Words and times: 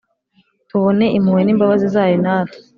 tubone 0.69 1.05
impuhwe 1.17 1.41
n'imbabazi 1.43 1.85
zayo 1.93 2.15
natwe 2.23 2.57